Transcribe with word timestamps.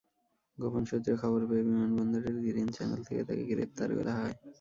গোপন 0.57 0.83
সূত্রে 0.89 1.13
খবর 1.21 1.41
পেয়ে 1.49 1.63
বিমানবন্দরের 1.67 2.35
গ্রিন 2.45 2.67
চ্যানেল 2.75 3.01
থেকে 3.07 3.21
তাঁকে 3.27 3.43
গ্রেপ্তার 3.51 3.89
করা 3.97 4.13
হয়। 4.19 4.35